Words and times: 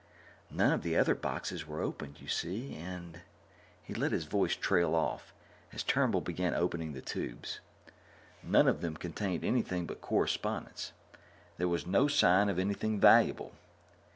None 0.49 0.73
of 0.73 0.81
the 0.81 0.97
other 0.97 1.13
boxes 1.13 1.67
were 1.67 1.79
opened, 1.79 2.21
you 2.21 2.27
see, 2.27 2.73
and" 2.73 3.21
He 3.83 3.93
let 3.93 4.11
his 4.11 4.25
voice 4.25 4.55
trail 4.55 4.95
off 4.95 5.31
as 5.71 5.83
Turnbull 5.83 6.21
began 6.21 6.55
opening 6.55 6.93
the 6.93 7.03
tubes. 7.03 7.59
None 8.41 8.67
of 8.67 8.81
them 8.81 8.97
contained 8.97 9.45
anything 9.45 9.85
but 9.85 10.01
correspondence. 10.01 10.93
There 11.59 11.67
was 11.67 11.85
no 11.85 12.07
sign 12.07 12.49
of 12.49 12.57
anything 12.57 12.99
valuable. 12.99 13.53